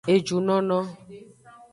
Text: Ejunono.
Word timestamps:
Ejunono. 0.13 0.79